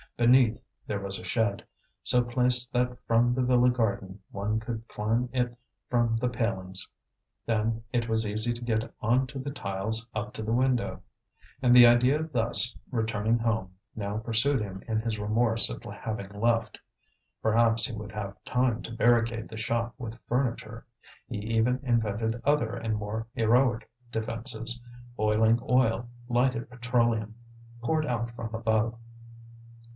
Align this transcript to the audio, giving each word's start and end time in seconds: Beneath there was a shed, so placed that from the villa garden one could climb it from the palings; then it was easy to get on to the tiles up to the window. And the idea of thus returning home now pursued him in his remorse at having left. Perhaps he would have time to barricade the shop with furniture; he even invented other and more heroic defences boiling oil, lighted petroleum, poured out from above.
Beneath 0.17 0.59
there 0.87 0.99
was 0.99 1.17
a 1.19 1.23
shed, 1.23 1.63
so 2.03 2.23
placed 2.23 2.71
that 2.73 2.97
from 3.07 3.33
the 3.33 3.41
villa 3.41 3.69
garden 3.71 4.19
one 4.31 4.59
could 4.59 4.87
climb 4.87 5.29
it 5.31 5.55
from 5.89 6.15
the 6.17 6.29
palings; 6.29 6.89
then 7.47 7.83
it 7.91 8.07
was 8.07 8.25
easy 8.25 8.51
to 8.53 8.63
get 8.63 8.93
on 9.01 9.25
to 9.27 9.39
the 9.39 9.49
tiles 9.51 10.09
up 10.15 10.33
to 10.33 10.43
the 10.43 10.53
window. 10.53 11.01
And 11.61 11.75
the 11.75 11.85
idea 11.87 12.19
of 12.19 12.33
thus 12.33 12.77
returning 12.91 13.39
home 13.39 13.75
now 13.95 14.17
pursued 14.17 14.59
him 14.61 14.83
in 14.87 14.99
his 14.99 15.17
remorse 15.19 15.71
at 15.71 15.83
having 15.83 16.29
left. 16.29 16.79
Perhaps 17.41 17.85
he 17.87 17.93
would 17.93 18.11
have 18.11 18.43
time 18.43 18.81
to 18.83 18.93
barricade 18.95 19.49
the 19.49 19.57
shop 19.57 19.93
with 19.99 20.23
furniture; 20.27 20.85
he 21.27 21.37
even 21.37 21.79
invented 21.83 22.41
other 22.43 22.75
and 22.75 22.95
more 22.95 23.27
heroic 23.33 23.89
defences 24.11 24.79
boiling 25.15 25.59
oil, 25.63 26.09
lighted 26.27 26.69
petroleum, 26.69 27.35
poured 27.81 28.05
out 28.05 28.31
from 28.35 28.53
above. 28.53 28.95